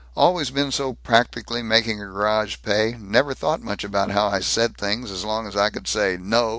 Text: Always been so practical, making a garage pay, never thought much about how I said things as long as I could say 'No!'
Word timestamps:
Always 0.17 0.49
been 0.49 0.71
so 0.71 0.93
practical, 0.95 1.61
making 1.61 2.01
a 2.01 2.07
garage 2.07 2.55
pay, 2.63 2.97
never 2.99 3.35
thought 3.35 3.61
much 3.61 3.83
about 3.83 4.09
how 4.09 4.25
I 4.29 4.39
said 4.39 4.75
things 4.75 5.11
as 5.11 5.23
long 5.23 5.45
as 5.47 5.55
I 5.55 5.69
could 5.69 5.87
say 5.87 6.17
'No!' 6.19 6.49